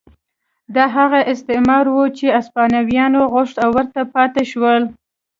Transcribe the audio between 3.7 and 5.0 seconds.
ورته پاتې شول.